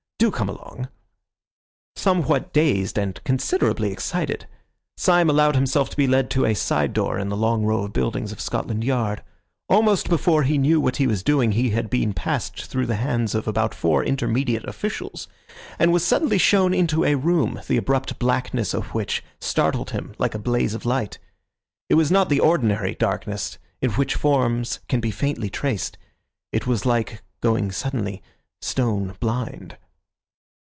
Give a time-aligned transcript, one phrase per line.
[0.21, 0.87] Do come along."
[1.95, 4.45] Somewhat dazed and considerably excited,
[4.95, 7.93] Syme allowed himself to be led to a side door in the long row of
[7.93, 9.23] buildings of Scotland Yard.
[9.67, 13.33] Almost before he knew what he was doing, he had been passed through the hands
[13.33, 15.27] of about four intermediate officials,
[15.79, 20.35] and was suddenly shown into a room, the abrupt blackness of which startled him like
[20.35, 21.17] a blaze of light.
[21.89, 25.97] It was not the ordinary darkness, in which forms can be faintly traced;
[26.51, 28.21] it was like going suddenly
[28.61, 29.77] stone blind.